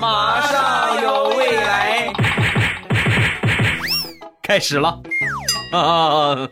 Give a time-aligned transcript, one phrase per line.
[0.00, 2.12] 马上有未来，
[4.42, 5.00] 开始了。
[5.72, 6.48] 啊！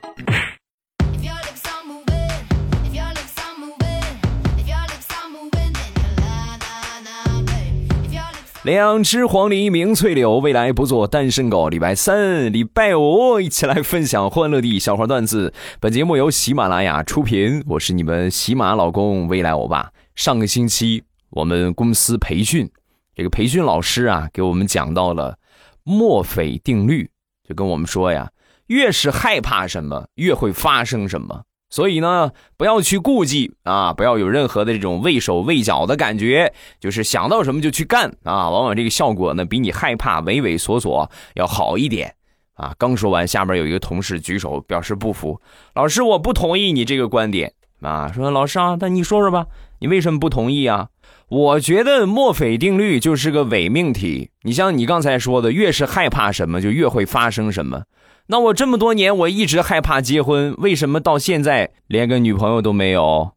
[8.64, 11.70] 两只黄鹂鸣翠柳，未来不做单身狗。
[11.70, 15.54] 礼拜三、礼拜五，一起来分享欢乐的小花段子。
[15.80, 19.90] 本节目由喜马拉雅出品，我是你们喜马老公未来欧巴。
[20.14, 22.70] 上个星期我们公司培训，
[23.18, 25.36] 这个培训老师啊，给我们讲到了
[25.82, 27.10] 墨菲定律，
[27.42, 28.30] 就跟我们说呀。
[28.68, 31.42] 越是害怕什么，越会发生什么。
[31.68, 38.48] 所以呢，不要去顾忌啊，不要有任何的这种畏手畏脚的感觉，就是想到什么就去干啊。
[38.50, 42.14] 往往这个效果呢，比你害怕畏畏缩缩要好一点
[42.54, 42.72] 啊。
[42.78, 45.40] 刚说完，下面有一个同事举手表示不服，
[45.74, 48.12] 老师，我不同意你这个观点啊。
[48.12, 49.46] 说老师啊，那你说说吧，
[49.80, 50.90] 你为什么不同意啊？
[51.30, 54.30] 我觉得墨菲定律就是个伪命题。
[54.44, 57.82] 你像你刚才说的，越是害怕什么，就越会发生什么。
[58.28, 63.32] 那我这么多年，我一直害怕结婚，为什么到现在连个女朋友都没有？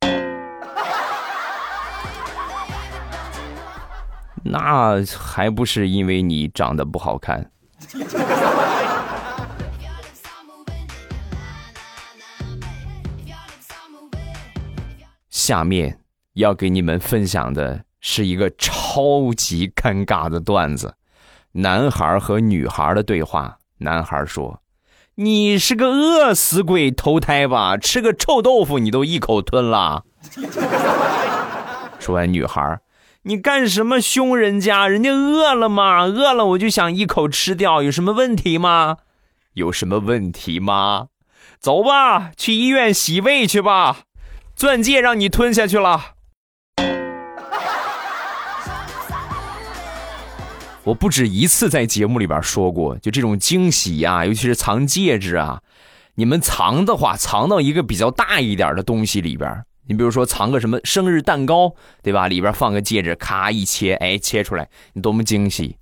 [4.42, 7.50] 那还不是因为你长得不好看。
[15.28, 15.98] 下面
[16.36, 20.94] 要给你们分享的是一个超级尴尬的段子：
[21.52, 23.56] 男孩和女孩的对话。
[23.78, 24.60] 男孩说
[25.16, 27.78] ：“你是个饿死鬼投胎吧？
[27.78, 30.04] 吃个臭豆腐你都一口吞了。”
[31.98, 32.80] 说完，女孩
[33.24, 34.86] ：“你干什么凶人家？
[34.86, 36.02] 人家饿了吗？
[36.04, 38.98] 饿了我就想一口吃掉，有什么问题吗？
[39.54, 41.06] 有什么问题吗？
[41.58, 44.00] 走吧，去医院洗胃去吧。
[44.54, 46.15] 钻戒让你吞下去了。”
[50.86, 55.60] 我不止一次在节目里边说过，就这种惊喜呀，尤其是藏戒指啊，
[56.14, 59.64] 你们藏的话，藏到一个比较大一点的东西里边。
[59.88, 62.28] 你比如说藏个什么生日蛋糕，对吧？
[62.28, 65.76] 里边放个戒指，咔一切，哎，切出来，你多么惊喜！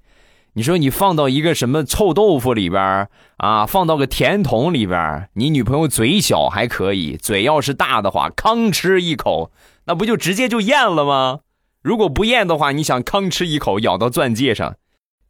[0.54, 3.06] 你说你放到一个什么臭豆腐里边
[3.36, 9.50] 啊，放到个甜筒里边，你女朋友嘴小还可以，嘴要是大的话，吭吃一口，
[9.84, 11.40] 那不就直接就咽了吗？
[11.82, 14.76] 如果不咽的话，你想吭吃一口咬到钻戒上？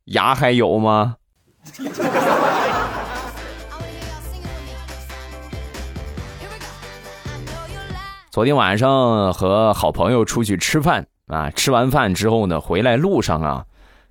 [0.07, 1.17] 牙还有吗？
[8.31, 13.65] 昨天晚上和好朋友出去吃饭啊，吃完饭之后呢，回来路上啊，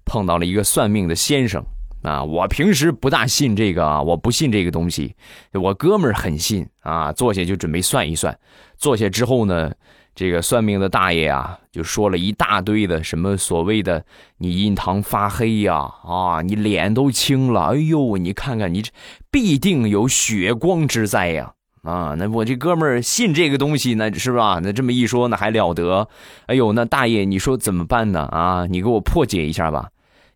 [0.04, 1.64] 碰到了一个算命的先生
[2.02, 2.24] 啊。
[2.24, 5.16] 我平时不大信这个啊，我不信这个东西。
[5.52, 8.36] 我哥们儿很信啊，坐下就准备算一算。
[8.78, 9.72] 坐下之后呢。
[10.16, 14.06] 这个算命的大爷啊，就说了一大堆的什么所谓的
[14.38, 18.92] 你印堂发黑呀，啊，你脸都青了，哎呦，你看看你这
[19.32, 24.60] 必定有血光之灾呀，啊，那我这哥们儿信这个东西，呢是吧？
[24.62, 26.08] 那这么一说，那还了得？
[26.46, 28.22] 哎呦，那大爷你说怎么办呢？
[28.32, 29.90] 啊，你给我破解一下吧。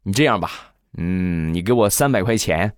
[0.03, 0.49] 你这样吧，
[0.97, 2.73] 嗯，你给我三百块钱，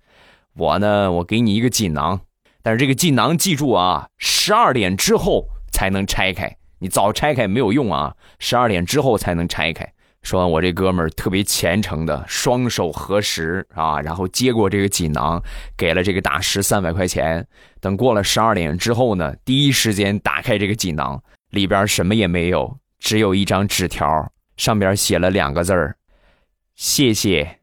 [0.54, 2.20] 我呢，我给你一个锦囊，
[2.62, 6.58] 但是这个锦囊记住啊，十二点之后才能拆开。
[6.80, 9.92] 你早拆开没有用啊，十二点之后才能拆开。
[10.22, 15.42] 说完，我这哥们儿特别虔诚的双手合十啊，然后接过这个锦囊，
[15.76, 17.46] 给了这个大师三百块钱。
[17.80, 25.96] 等过了十二点之后呢，第一时间打开这个锦囊，里边什么也没有，只有一张纸条，上边写了两个字儿：
[26.76, 27.58] 谢谢。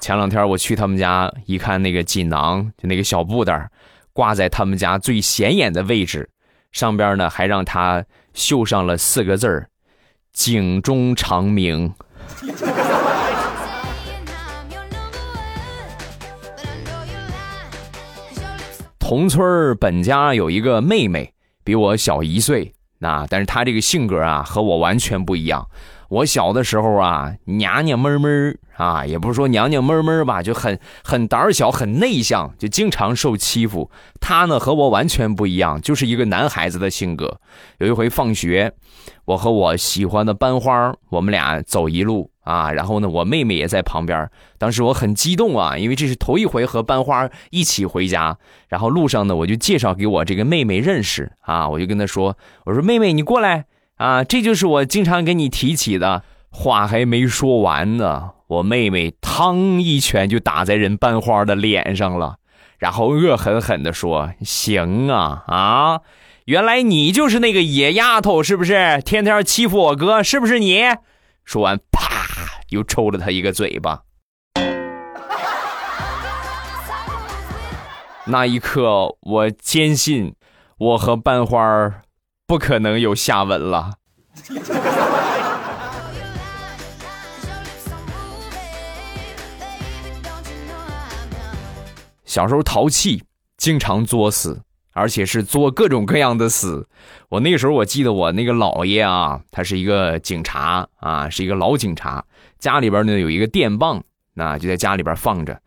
[0.00, 3.70] 前两天我去他们家一看，那个锦囊就那个小布袋。
[4.18, 6.28] 挂在他们家最显眼的位置，
[6.72, 9.70] 上边呢还让他绣上了四个字儿
[10.34, 11.94] ：“警钟长鸣。
[18.98, 25.64] ”同村本家有一个妹妹，比我小一岁，那但是她这个性格啊和我完全不一样。
[26.08, 33.90] 我小的时候啊，娘娘闷闷啊，也不是说娘娘闷闷吧，就很很胆小，很内向，就经常受欺负。
[34.18, 37.40] 他呢和我完全不一样，就是一个男孩子的性格。
[37.78, 38.72] 有一回放学，
[39.26, 44.30] 我和我喜欢的班花，我们俩走一路啊，然后呢，我妹妹也在旁边。
[44.56, 48.38] 当时我很激动啊，因为这是头一回和班花一起回家。
[48.68, 53.66] 然后路上呢，我就介绍给我这个妹妹认识啊，我就跟她说：“我说妹妹，你过来。”
[53.98, 62.36] 啊，这就是我经常跟你提起的话，还没说完呢，我妹妹嘡一拳就打在人班花的脸上了，
[62.78, 66.00] 然后恶狠狠地说：“行啊啊，
[66.44, 69.02] 原来你就是那个野丫头，是不是？
[69.04, 70.80] 天天欺负我哥，是不是你？
[71.44, 72.26] 说完，啪，
[72.68, 74.02] 又抽了他一个嘴巴。
[78.26, 80.34] 那一刻，我坚信，
[80.78, 81.60] 我和班花
[82.48, 83.92] 不可能有下文了。
[92.24, 93.22] 小时候淘气，
[93.58, 94.62] 经常作死，
[94.94, 96.88] 而且是作各种各样的死。
[97.28, 102.24] 我那时候，我记得我那个姥爷啊，他是一个警察啊，是一个老警察，
[102.58, 104.02] 家里边呢有一个电棒，
[104.32, 105.60] 那就在家里边放着。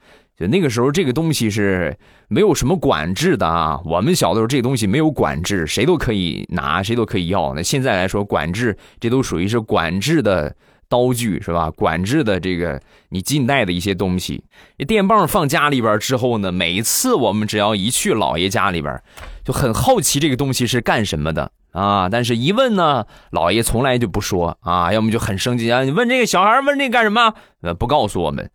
[0.47, 1.97] 那个时候，这个东西是
[2.27, 3.79] 没有什么管制的啊。
[3.85, 7.53] 我们小的时候，这东西没有管制，谁都可以拿，谁都可以要。
[7.53, 10.55] 那现在来说，管制这都属于是管制的。
[10.91, 11.71] 刀具是吧？
[11.71, 12.77] 管制的这个
[13.11, 14.43] 你近代的一些东西，
[14.77, 19.01] 这电棒放家里边之后呢，每一次我们只要一去老爷家里边，
[19.45, 22.09] 就很好奇这个东西是干什么的啊。
[22.09, 25.85] 但是一问呢，老爷从来就不说啊，要么就很生气啊。
[25.85, 27.35] 你问这个小孩问这干什么？
[27.61, 28.51] 呃，不告诉我们。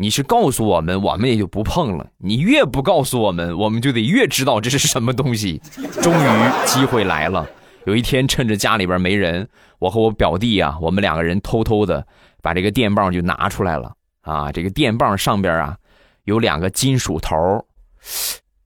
[0.00, 2.06] 你是告诉我们，我们也就不碰了。
[2.18, 5.60] 你越不告诉我们，我们就得越知道这是什么东西。
[6.00, 7.44] 终于机会来了。
[7.84, 9.48] 有一天，趁着家里边没人，
[9.80, 12.06] 我和我表弟啊，我们两个人偷偷的
[12.40, 14.52] 把这个电棒就拿出来了啊。
[14.52, 15.76] 这个电棒上边啊
[16.22, 17.66] 有两个金属头，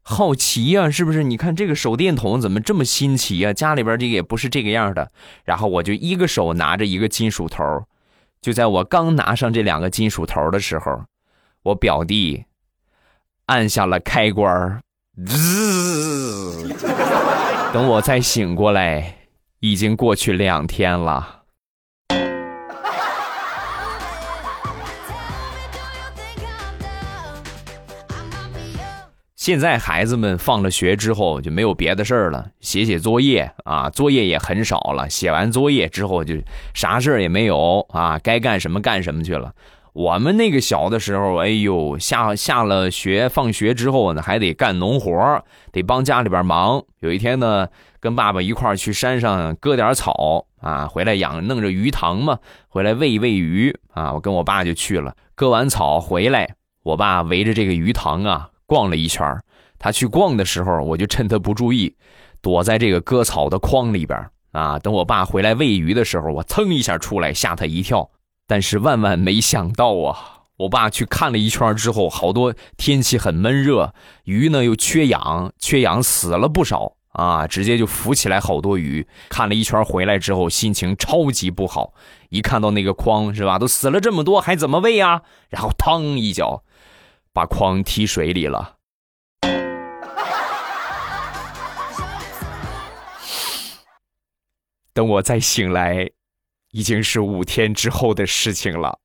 [0.03, 1.23] 好奇呀，是不是？
[1.23, 3.55] 你看这个手电筒怎么这么新奇呀？
[3.55, 5.11] 家里边这个也不是这个样的。
[5.47, 7.65] 然后我就一个手拿着一个金属头，
[8.43, 11.01] 就在我刚拿上这两个金属头的时候，
[11.65, 12.45] 我表弟
[13.47, 14.81] 按下了开关，
[15.25, 16.69] 滋。
[17.73, 19.19] 等我再醒过来，
[19.61, 21.43] 已经过去两天了。
[29.37, 35.09] 现在孩子们放了学之后就没有别的事儿了，写写作业啊，作业也很少了。
[35.11, 36.35] 写完作业之后就
[36.75, 39.53] 啥事儿也没有啊，该干什么干什么去了。
[39.93, 46.83] 我们那个小的时候，哎呦，下下了学，放学之后呢，还得干农活，得帮家里边忙。
[47.01, 47.69] 有一天呢，
[48.01, 54.15] 跟爸爸一块儿去山上割点草啊，回来养弄着鱼塘嘛，回来喂喂鱼啊。
[54.15, 56.55] 我跟我爸就去了，割完草回来，
[56.85, 59.39] 我爸围着这个鱼塘啊逛了一圈。
[59.79, 61.95] 他去逛的时候，我就趁他不注意，
[62.41, 64.19] 躲在这个割草的筐里边
[64.53, 64.79] 啊。
[64.79, 68.09] 等我爸回来喂鱼的时候，我噌一下出来，吓他一跳。
[68.53, 70.43] 但是万万没想到啊！
[70.59, 73.95] 我爸去看了一圈之后，好多天气很闷热，
[74.25, 77.47] 鱼呢又缺氧，缺氧死了不少啊！
[77.47, 79.09] 直接就浮起来好多鱼。
[79.31, 81.95] 看了一圈回来之后，心情超级不好。
[82.29, 85.23] 一看到那个筐是吧，都死了这么多，还怎么喂啊？
[85.49, 86.63] 然后嘡一脚，
[87.33, 88.75] 把筐踢水里了。
[94.93, 96.11] 等我再醒来。
[96.73, 98.99] 已经是五天之后的事情了。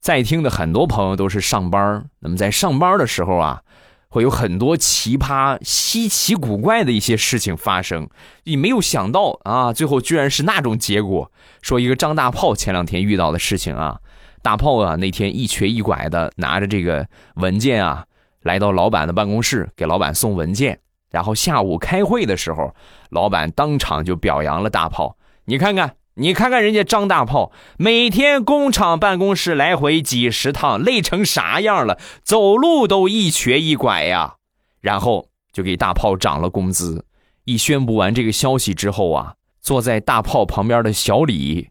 [0.00, 3.62] 在听的很多朋友都是上班那么在上班的时候啊，
[4.08, 8.08] 会有很多奇葩、稀奇古怪的一些事情发生。
[8.44, 11.30] 你没有想到啊，最后居然是那种结果。
[11.60, 13.98] 说一个张大炮前两天遇到的事情啊，
[14.42, 18.06] 大炮啊那天一瘸一拐的拿着这个文件啊。
[18.46, 20.80] 来到老板的办公室，给老板送文件。
[21.10, 22.74] 然后下午开会的时候，
[23.10, 25.16] 老板当场就表扬了大炮。
[25.44, 31.98] 你看看，你看看人家张大炮，每天工厂办公室来回几十趟，累成啥样了？
[32.22, 34.36] 走路都一瘸一拐呀。
[34.80, 37.04] 然后就给大炮涨了工资。
[37.44, 41.70] 一宣布完这个消息之后啊，坐在大炮旁边的小李，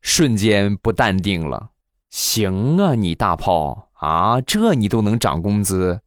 [0.00, 1.70] 瞬间不淡定了。
[2.10, 6.00] 行啊，你大炮啊，这你都能涨工资？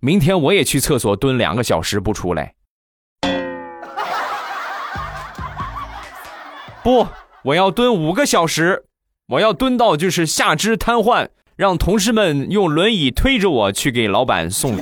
[0.00, 2.54] 明天我也去厕所蹲两个小时不出来。
[6.82, 7.06] 不，
[7.42, 8.84] 我要蹲五个小时，
[9.28, 14.78] 我要蹲到就是下肢瘫痪，让同事们用轮椅推着我去给老板送。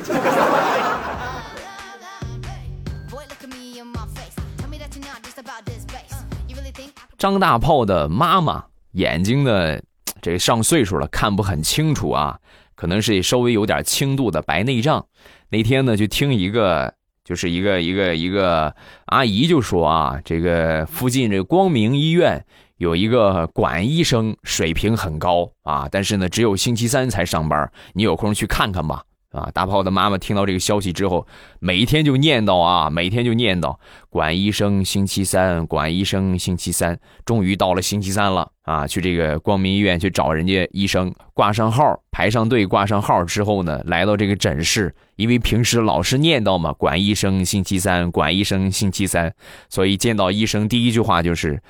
[7.17, 9.79] 张大炮的妈妈眼睛呢，
[10.21, 12.39] 这上岁数了，看不很清楚啊。
[12.85, 15.07] 可能是稍微有点轻度的白内障，
[15.49, 16.93] 那天呢就听一个，
[17.25, 18.77] 就是一个一个一个
[19.07, 22.45] 阿姨就说啊，这个附近这光明医院
[22.77, 29.03] 有一个管医生水平很高啊，但是呢只有星期三才上班，你有空去看看吧。
[29.35, 29.51] 啊！
[29.53, 31.27] 大炮的妈妈听到这个消息之后，
[31.59, 33.77] 每天就念叨啊，每天就念叨
[34.09, 36.99] 管医生星期三，管医生星期三。
[37.25, 38.87] 终于到了星期三了啊！
[38.87, 49.35] 去这个光明医院去找人家医生，挂上号，排上队，挂上号之后呢，来到这个诊室，因为平时老是念叨嘛，管医生星期三，管医生星期三，
[49.69, 51.61] 所以见到医生第一句话就是，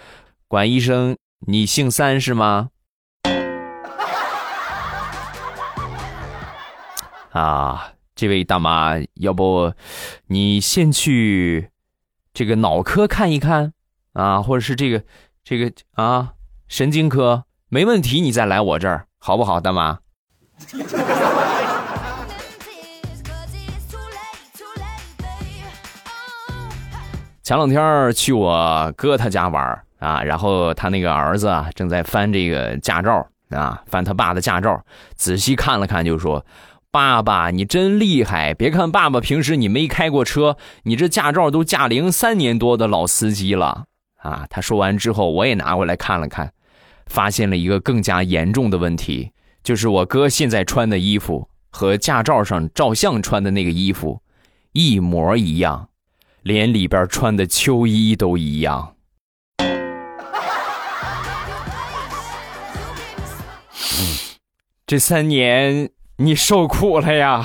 [0.48, 1.16] 管医生，
[1.46, 2.68] 你姓三是吗？
[7.34, 9.74] 啊，这位大妈，要不
[10.28, 11.68] 你先去
[12.32, 13.72] 这个脑科看一看
[14.12, 15.02] 啊，或者是这个
[15.42, 16.34] 这个啊
[16.68, 19.98] 神经科，没问题，你再来我这儿好不好，大妈？
[27.42, 34.80] 前两天去我哥他家玩啊，然后他那个儿子啊正在翻这个驾照啊，翻他爸的驾照，
[35.16, 36.46] 仔细看了看，就说。
[36.94, 38.54] 爸爸，你真厉害！
[38.54, 43.86] 别看爸爸平时你没开过车，你这驾照都驾龄三年多的老司机了
[44.18, 44.46] 啊！
[44.48, 46.52] 他说完之后，我也拿过来看了看，
[47.06, 49.32] 发现了一个更加严重的问题，
[49.64, 54.22] 就是我哥现在穿的衣服和驾照上照相穿的那个衣服
[54.70, 55.88] 一模一样，
[56.42, 58.94] 连里边穿的秋衣都一样。
[64.86, 65.90] 这三年。
[66.16, 67.44] 你受苦了呀！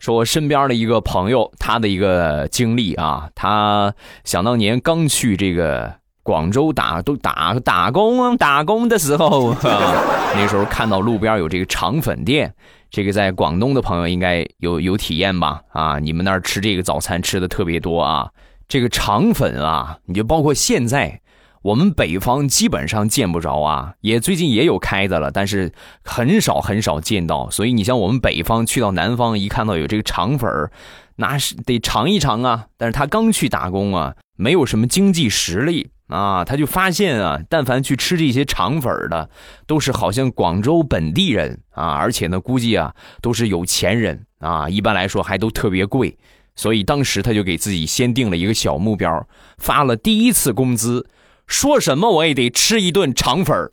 [0.00, 3.92] 说，我身边的一个朋友，他的一个经历啊，他
[4.24, 9.54] 想当年刚去这个广州打都打打工打工的时候，
[10.34, 12.54] 那时候看到路边有这个肠粉店，
[12.90, 15.60] 这个在广东的朋友应该有有体验吧？
[15.68, 18.30] 啊，你们那儿吃这个早餐吃的特别多啊。
[18.68, 21.20] 这个肠粉啊，你就包括现在
[21.62, 27.48] 我们北方基本上见不着啊，也最近也有开的了，但是很少很少见到。
[27.50, 30.70] 所以你像我们北方去到南方，一看到有这个肠粉，
[31.16, 32.66] 那是得尝一尝啊。
[32.76, 39.30] 但是他刚去打工啊，没有什么经济实力啊，他就发现啊，但凡去吃这些肠粉的，
[39.66, 46.18] 都是好像广州本地人啊，而且呢，估计啊都是有钱人啊，一般来说还都特别贵。
[46.56, 49.26] 所以当时他就给自己先定了一个小目标，
[49.58, 51.08] 发了第一次工资，
[51.46, 53.72] 说什么我也得吃一顿肠粉儿。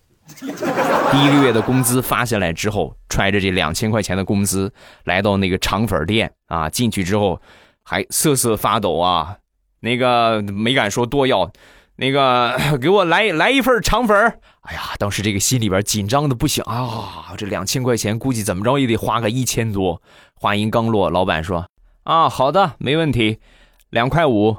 [1.12, 4.74] 第一个月的工资发下来之后，揣着这两千块钱的工资，
[5.04, 7.42] 来到那个肠粉店啊，进去之后
[7.84, 9.38] 还瑟瑟发抖啊，
[9.82, 11.52] 那个没敢说多要，
[11.98, 14.18] 那个给我来来一份肠粉。
[14.62, 20.02] 哎呀，当时这个心里边紧张的不行啊，这两千块钱估计怎么着也得花个一千多。
[20.36, 21.71] 话音刚落，老板说。
[22.04, 23.38] 啊，好的，没问题，
[23.92, 24.58] 两块五。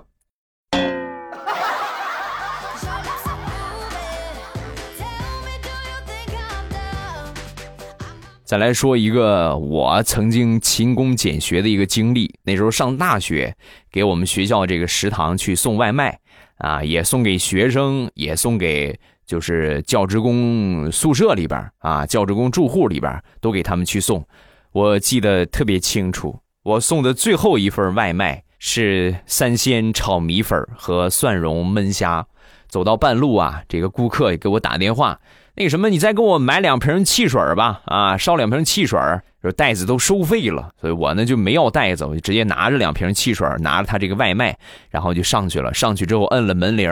[8.45, 12.39] 再来说一个我曾经勤工俭学的一个经历。
[12.45, 13.57] 那时候上大学，
[13.91, 16.21] 给我们学校这个食堂去送外卖，
[16.59, 24.25] 啊，也送给学生，也送给就是教职工宿舍里边啊，教职工住户里边都给他们去送。
[24.71, 26.39] 我记得特别清楚。
[26.63, 32.27] 我送的最后一份外卖是三鲜炒米粉和蒜蓉焖虾。
[32.69, 35.21] 走到半路啊，这个顾客也给我打电话，
[35.57, 38.99] 那个什么，你再给我买两瓶汽水吧，啊，烧两瓶汽水
[39.43, 44.57] 说袋子都收费了，所以我呢就没要袋子，我就直接拿着两瓶汽水，拿着他这个外卖，
[44.89, 45.75] 然后就上去了。
[45.75, 46.91] 上去之后摁了门铃，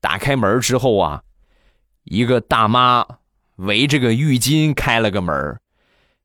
[0.00, 1.20] 打开门之后啊，
[2.04, 3.04] 一个大妈
[3.56, 5.58] 围着个浴巾开了个门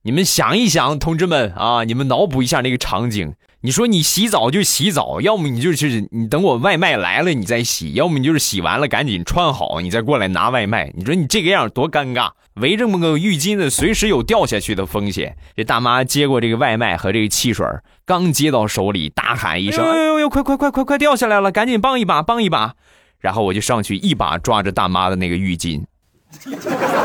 [0.08, 3.34] 你们想一想，同志们啊，你们脑补一下那个场景。
[3.60, 10.94] 你说你洗澡就洗澡，要么你就是你等我外卖来了你再洗，要么你就是洗完了赶紧穿好你再过来拿外卖。
[10.96, 15.36] 你说你这个样多尴尬，围这么个浴巾的，随时有掉下去的风险。
[15.58, 17.68] 这大妈接过这个外卖和这个汽水，
[18.06, 22.76] 刚接到手里，大喊一声：“哎呦呦，快快快快快掉下来了，赶紧帮一把，帮一把！”
[23.20, 25.84] 然后我就上去一把抓着大妈的那个浴巾，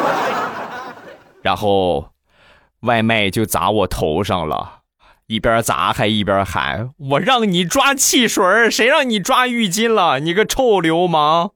[1.43, 2.12] 然后。
[2.83, 4.81] 外卖就砸我头上了，
[5.29, 10.19] 一边砸还一边喊：“我让你抓汽水，谁让你抓浴巾了？
[10.19, 11.53] 你个臭流氓！”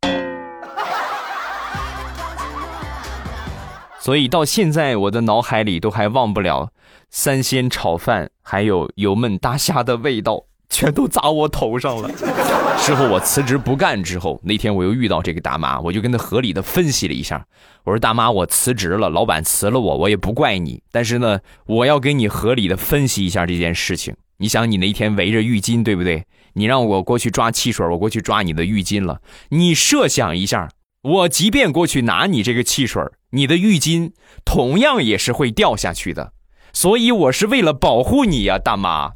[4.00, 6.70] 所以到现在，我的脑海里都还忘不了
[7.10, 10.44] 三鲜炒饭，还有油焖大虾的味道。
[10.68, 12.10] 全都砸我头上了。
[12.78, 17.44] 之后我辞职不干之后，那天我又遇到这个大妈，我就跟她合理的分析了一下。
[17.84, 20.82] 我说：“大妈，我辞职了，老板辞了我，我也不怪你。
[20.92, 24.14] 但是呢，我要给你合理的分析一下这件事情。
[24.38, 26.24] 你想，你那天围着浴巾，对不对？
[26.52, 29.20] 你让我过去抓汽水，我过去抓你的浴巾了。
[29.48, 30.68] 你设想一下，
[31.02, 34.12] 我即便过去拿你这个汽水，你的浴巾
[34.44, 36.32] 同样也是会掉下去的。
[36.72, 39.12] 所以我是为了保护你呀，大妈。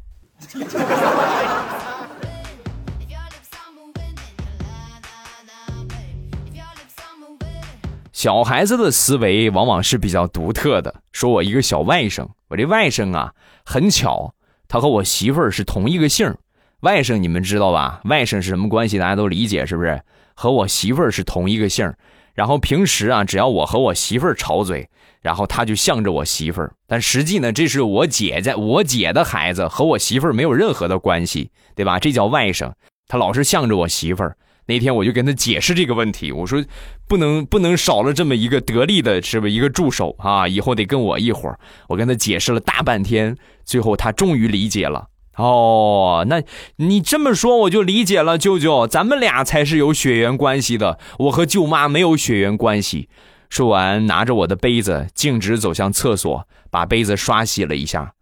[8.11, 11.01] 小孩子的思维往往是比较独特的。
[11.11, 13.33] 说我一个小外甥，我这外甥啊，
[13.65, 14.33] 很巧，
[14.69, 16.33] 他和我媳妇儿是同一个姓
[16.79, 17.99] 外甥你们知道吧？
[18.05, 18.97] 外甥是什么关系？
[18.97, 20.01] 大家都理解是不是？
[20.35, 21.93] 和我媳妇儿是同一个姓
[22.33, 24.89] 然后平时啊，只要我和我媳妇儿吵嘴，
[25.23, 26.71] 然后他就向着我媳妇儿。
[26.85, 31.97] 但实际呢，这是我姐姐，我姐的孩子和我媳妇儿没有任何的关系，对吧？
[31.97, 32.73] 这叫外甥，
[33.07, 34.37] 他老是向着我媳妇儿。
[34.65, 36.63] 那天我就跟他解释这个问题，我说
[37.07, 40.47] 不能不能少了这么一个得力的，是不一个助手啊？
[40.47, 41.59] 以后得跟我一伙儿。
[41.89, 45.07] 我跟他解释了大半天，最后他终于理解了。
[45.35, 46.41] 哦，那
[46.77, 53.09] 你这么说我就理解了，舅舅，咱们俩才是有血缘关系的，我和舅妈没有血缘关系。
[53.53, 58.15] 说完，拿着我的杯子，径直走向厕所，把杯子刷洗了一下。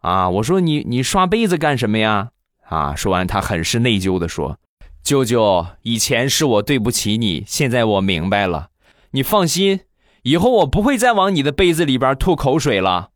[0.00, 2.28] 啊，我说你你刷杯子干什么呀？
[2.68, 4.58] 啊，说完，他很是内疚的说。
[5.02, 8.68] 舅舅，以前是我对不起你，现在我明白了。
[9.12, 9.80] 你放心，
[10.24, 13.08] 以后我不会再往你的杯子里边吐口水了。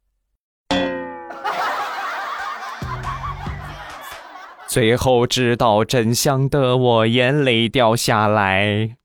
[4.67, 8.97] 最后知道真相的我，眼泪掉下来。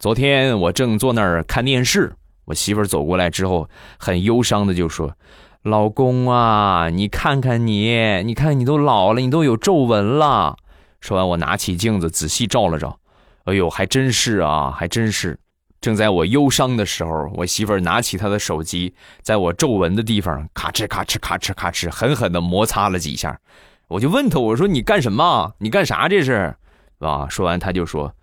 [0.00, 2.14] 昨天我正坐那儿看电视。
[2.46, 5.14] 我媳妇儿走过来之后，很忧伤的就说
[5.62, 10.56] ：“老公啊，你看看你，你看你都老了，你都有皱纹了。”
[11.02, 12.98] 说完，我拿起镜子仔细照了照，
[13.44, 15.38] 哎呦，还真是啊， 还真是。
[15.82, 23.38] 正在我忧伤的时候，我媳妇儿拿起她的手机，在我皱纹的地方咔哧咔哧咔哧咔哧狠狠的摩擦了几下。
[23.88, 25.52] 我就问她，我说：“你干什么？
[25.58, 26.56] 你干啥这是？”
[27.00, 27.26] 啊？
[27.28, 28.14] 说完，她就说：“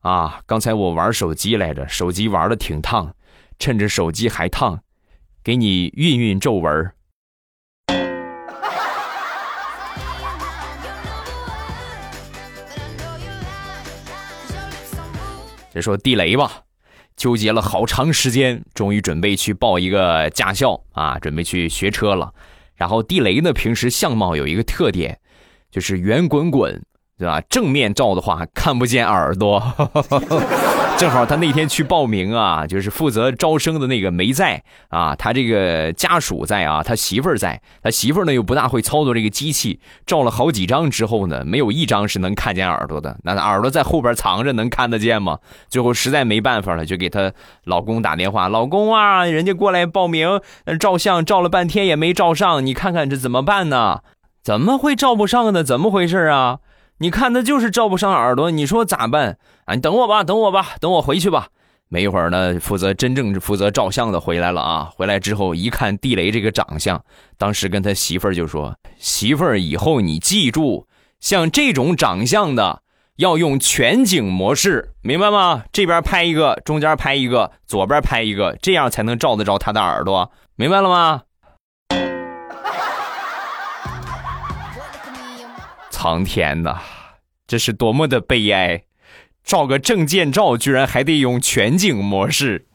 [0.00, 3.14] 啊，刚才我玩手机来着，手机玩的挺烫。”
[3.60, 4.80] 趁着手机还烫，
[5.44, 6.92] 给你熨熨皱纹
[15.74, 16.62] 这说地雷吧，
[17.16, 22.32] 纠结了好长时间，终于准备去报一个驾校啊，准备去学车了。
[22.74, 25.20] 然后地雷呢，平时相貌有一个特点，
[25.70, 26.82] 就是圆滚滚，
[27.20, 27.38] 对吧？
[27.50, 29.62] 正面照的话看不见耳朵。
[30.96, 45.38] 正好他那天去报名啊，就是负责招生的那个没在啊，他这个家属在啊，他媳妇儿在，他媳妇儿呢又不大会操作这个机器，照了好几张之后呢，没有一张是能看见耳朵的，那耳朵在后边藏着，能看得见吗？
[45.68, 47.32] 最后实在没办法了，就给他
[47.64, 50.40] 老公打电话，老公啊，人家过来报名
[50.78, 54.00] 照相，照了半天也没照上，你看看这怎么办呢？
[54.42, 55.62] 怎么会照不上呢？
[55.62, 56.60] 怎么回事啊？
[57.02, 59.38] 你看他就是照不上耳朵，你说咋办？
[59.64, 61.48] 啊，你等我吧，等我吧，等我回去吧。
[61.88, 64.90] 没一会儿呢，负责真正负责照相的回来了啊。
[64.94, 67.02] 回来之后一看地雷这个长相，
[67.38, 70.86] 当时跟他媳妇儿就说：“媳妇儿，以后你记住，
[71.20, 72.82] 像这种长相的
[73.16, 75.64] 要用全景模式，明白吗？
[75.72, 81.22] 这边拍一个，中间拍一个，左边拍一个，这样才能照得着他的耳朵，明白了吗？”
[86.02, 86.78] 苍天呐，
[87.46, 88.84] 这是多么的悲哀！
[89.44, 92.66] 照个证件照，居然还得用全景模式。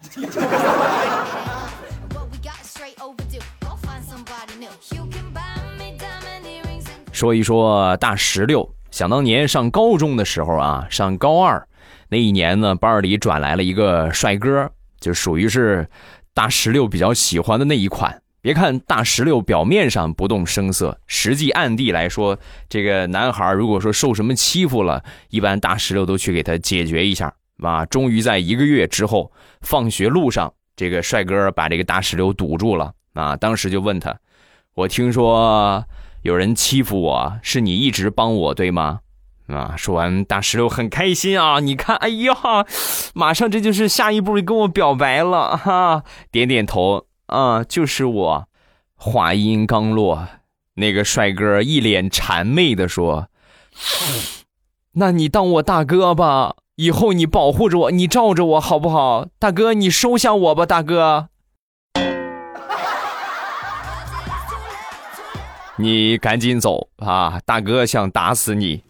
[7.12, 11.68] 说一说大石榴，想当年上高中的时候啊，上高二
[12.10, 15.90] 那一年呢，班里转来了一个帅哥，就属于是
[16.36, 18.22] 大石榴比较喜欢的那一款。
[18.46, 22.38] 别看大石榴表面上不动声色，实际暗地来说，
[22.70, 27.34] 这个男孩如果说受什么欺负了，一般大石榴都去给他解决一下。
[27.64, 29.32] 啊，终于在一个月之后，
[29.62, 32.94] 放学路上，这个帅哥把这个大石榴堵住了。
[33.16, 34.16] 啊，当时就问他
[34.76, 35.84] ：“我听说
[36.22, 39.00] 有人欺负我，是你一直帮我对吗？”
[39.50, 42.36] 啊，说完，大石榴很开心啊，你看，哎呀，
[43.16, 47.05] 马上这就是下一步跟我表白了哈，点点头。
[47.28, 48.48] 啊，就是我。
[48.98, 50.28] 话音刚落，
[50.76, 53.28] 那个帅哥一脸谄媚的说
[54.94, 59.28] ：“那你当我大哥吧，以后你保护着我，你罩着我，好不好？
[59.38, 61.28] 大哥，你收下我吧，大哥。
[65.78, 68.84] 你赶紧走啊，大哥想打死你。”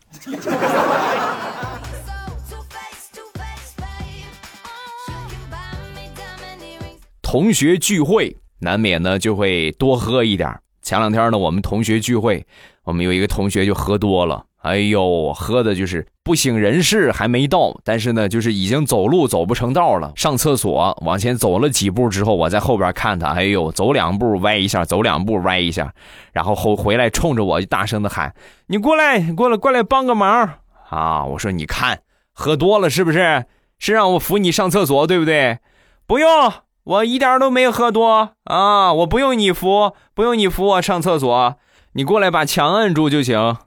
[7.36, 10.58] 同学聚会难免呢就会多喝一点。
[10.82, 12.46] 前两天呢，我们同学聚会，
[12.86, 20.14] 我们有一个同学就喝多了，哎呦，喝的就是不省人事，还没到，但是呢，就是已经走路走不成道了。
[20.16, 25.94] 上厕所往前走了几步之后，我在后边看他，哎呦，走两步歪一下，走两步歪一下，
[26.32, 28.34] 然后后回来冲着我就大声的喊
[28.68, 32.00] ：“你过来，过来，过来帮个忙啊！”我说：“你看，
[32.32, 33.44] 喝多了是不是？
[33.78, 35.60] 是让我扶你上厕所，对不对？
[36.08, 36.30] 不用，
[36.86, 41.56] 我一点都没喝多啊，我不用你扶，不用你扶我上厕所。”
[41.98, 43.58] 你过来把墙摁住就行。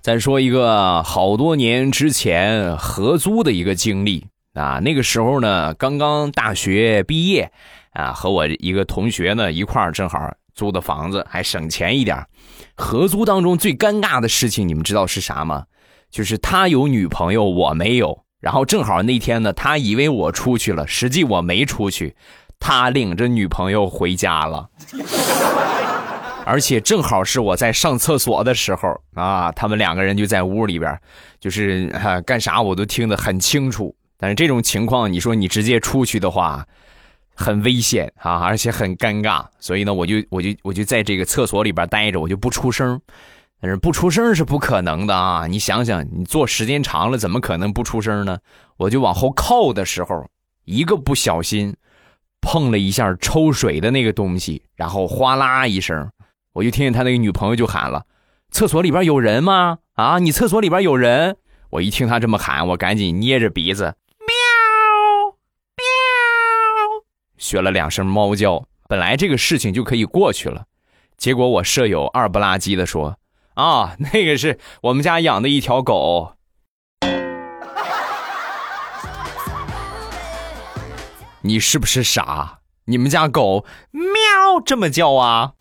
[0.00, 7.52] 再说一个好多年之前合租的一个经历啊，那个时候呢，刚刚大学毕业
[7.92, 10.18] 啊，和我一个同学呢一块儿正好
[10.60, 12.22] 租的房子，还省钱一点。
[12.76, 15.64] 合租当中最尴尬的事情，你们知道是啥吗？
[16.10, 18.24] 就是他有女朋友，我没有。
[18.40, 22.14] 然后正好那天呢，他以为我出去了，实际我没出去，
[22.58, 24.68] 他领着女朋友回家了，
[26.44, 30.98] 而且正好是我在上厕所的时候啊，他们两个人就在屋里边，
[31.40, 31.86] 就是
[32.26, 33.94] 干啥我都听得很清楚。
[34.18, 36.66] 但是这种情况，你说你直接出去的话，
[37.40, 43.00] 很危险啊，而且很尴尬，所以呢，我就我就我就在这个厕所里边待着，我就不出声。
[43.62, 45.46] 但是不出声是不可能的啊！
[45.46, 48.38] 你想想，你坐时间长了，怎么可能不出声呢？
[48.78, 50.26] 我就往后靠的时候，
[50.64, 51.74] 一个不小心
[52.40, 56.10] 碰了一下抽水的那个东西，然后哗啦一声，
[56.54, 58.04] 我就听见他那个女朋友就喊了
[58.50, 59.78] ：“厕所里边有人吗？
[59.92, 61.36] 啊，你厕所里边有人！”
[61.68, 63.94] 我一听他这么喊，我赶紧捏着鼻子，
[67.40, 68.64] 学了两声猫叫。
[68.88, 70.66] 本来这个事情就可以过去了，
[71.16, 73.16] 结果我舍友二不拉几的说。
[73.54, 76.34] 啊，那个是我们家养的一条狗。
[81.42, 82.58] 你是不是傻？
[82.84, 84.04] 你们家狗喵
[84.64, 85.54] 这么叫啊？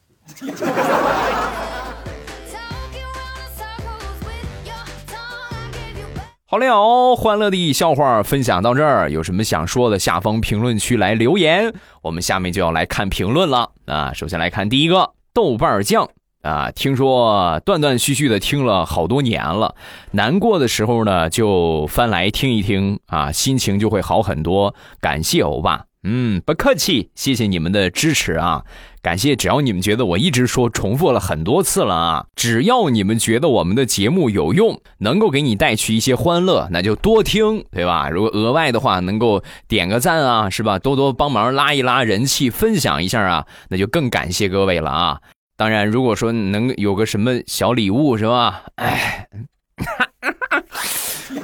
[6.51, 11.71] 好了，欢乐的笑话分享到这儿，有什么想说的，下方评论区来留言。
[12.01, 14.12] 我们下面就要来看评论了啊！
[14.15, 16.09] 首先来看第一个豆瓣酱。
[16.41, 19.75] 啊，听说断断续续的听了好多年了，
[20.09, 24.73] 难过的时候呢就翻来听一听啊，心情就会好很多。
[24.99, 28.63] 感谢欧巴，嗯，不客气，谢谢你们的支持啊，
[29.01, 29.35] 感谢。
[29.35, 38.09] 只要你们觉得我一直说重复了很多次了啊，只要你们觉得我们的节目有用，能够给你带去一些欢乐，那就多听，对吧？
[38.09, 40.79] 如果额外的话能够点个赞啊，是吧？
[40.79, 45.19] 多多帮忙拉一拉人气，分享一下啊，那就更感谢各位了啊。
[45.55, 48.63] 当然，如果说能有个什么小礼物，是吧？
[48.75, 49.27] 哎，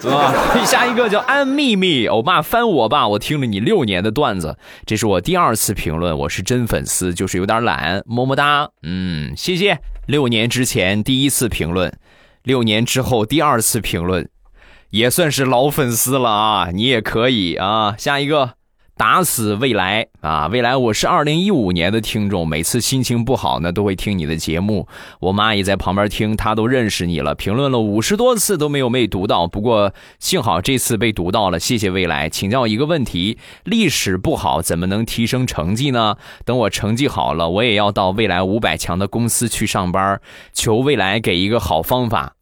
[0.01, 0.33] 是 吧？
[0.65, 8.69] 下一个叫安秘密，欧巴翻我吧，我听了你六年的段子，这是我第二次评论，我是真粉丝，就是有点懒，么么哒。
[8.83, 9.79] 嗯，谢谢。
[10.05, 11.97] 六年之前第一次评论，
[12.43, 14.29] 六年之后第二次评论，
[14.89, 17.95] 也算是老粉丝了啊，你也可以啊。
[17.97, 18.55] 下一个。
[18.97, 20.47] 打死未来啊！
[20.47, 24.87] 未来，我是二零一五年的听众，每次心情不好呢，都会听你的节目。
[25.19, 27.35] 我妈也在旁边听，她都认识你了。
[27.35, 31.59] 评论了五十多次都没有被读到，不过幸好这次被读到了。
[31.59, 36.15] 谢谢未来，请教一个问题：历史不好怎么能提升成绩呢？
[36.45, 40.21] 等我成绩好了，我也要到未来五百强的公司去上班，
[40.53, 42.35] 求未来给一个好方法。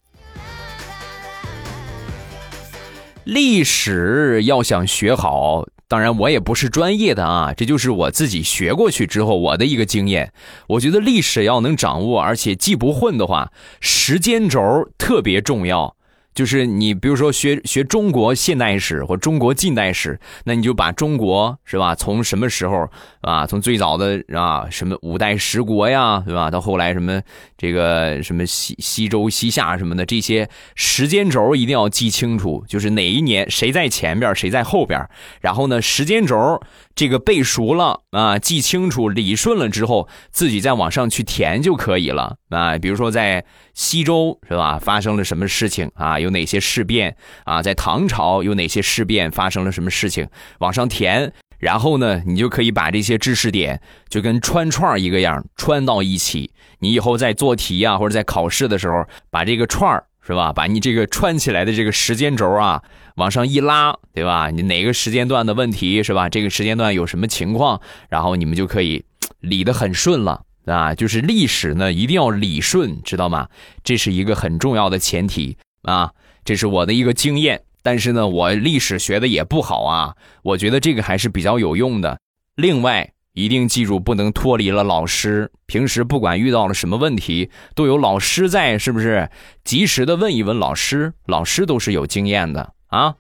[3.23, 5.65] 历史要想学好。
[5.93, 10.33] 当然，我也不是专业的啊，这就是我自己学过去之后我的一个经验。
[10.65, 14.59] 我觉得历史要能掌握，而且既不混的话，时间轴
[14.97, 15.95] 特别重要。
[16.33, 22.89] 就是你，比如说学学中国现代史或中国近代史，那你就把中国是吧，从什么时候
[23.21, 27.21] 啊，从最早的啊什么五代十国呀，对吧，到后来什么
[27.57, 35.07] 这个什么西西周西夏什么的这些时间轴一定要记清楚，就是哪一年谁在前边谁在后边，
[35.41, 36.59] 然后呢时间轴
[36.95, 42.77] 这个背熟了啊，记清楚理顺了之后，自己再往上去填就可以了啊。
[42.77, 46.19] 比如说在西周是吧，发生了什么事情啊？
[46.19, 47.61] 有哪些事变啊？
[47.61, 50.27] 在唐朝有哪些事变发生了什么事情？
[50.59, 56.51] 往上填，然后呢，你就可以把这些知识点就跟穿串一个样穿到一起。
[56.79, 60.53] 你以后在做题啊，或者在考试的时候，把这个串儿是吧？
[60.53, 62.81] 把你这个串起来的这个时间轴啊，
[63.15, 64.49] 往上一拉，对吧？
[64.49, 66.29] 你哪个时间段的问题是吧？
[66.29, 69.03] 这个时间段有什么情况，然后你们就可以
[69.41, 70.95] 理得很顺了啊。
[70.95, 73.49] 就是历史呢，一定要理顺，知道吗？
[73.83, 76.11] 这是一个很重要的前提啊。
[76.45, 82.19] 这是我的一个经验，但是呢，我历史学的也不好啊，我觉得这个还是比较有用的。
[82.55, 85.51] 另外，一定记住不能脱离了老师。
[85.65, 89.29] 平时不管遇到了什么问题，都有老师在，是不是？
[89.63, 93.15] 及时的问一问老师，老师都是有经验的啊。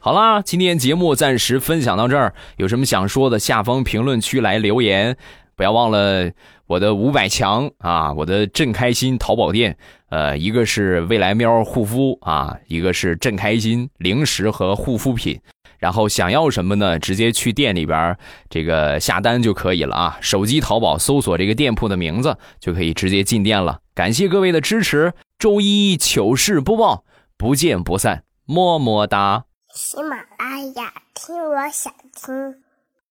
[0.00, 5.16] 好啦，今天节目暂时分享到这儿，有什么想说的，下方评论区来留言。
[5.56, 6.30] 不要忘了
[6.68, 9.76] 我的五百强啊，我的朕开心淘宝店，
[10.08, 15.40] 呃，一个是未来喵护肤啊，一个是朕开心零食和护肤品。
[15.78, 16.98] 然后想要什么呢？
[16.98, 18.18] 直接去店里边儿
[18.50, 20.18] 这个下单就可以了啊！
[20.20, 23.80] 手机淘宝搜索这个店铺的名字，就可以直接进店了。
[23.94, 27.04] 感谢各位的支持，周一糗事播报，
[27.36, 29.44] 不见不散，么么哒！
[29.74, 32.67] 喜马拉雅听，我想听。